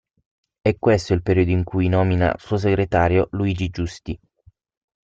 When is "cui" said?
1.63-1.87